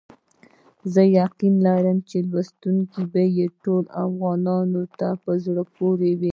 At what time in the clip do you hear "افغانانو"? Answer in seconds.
4.05-4.83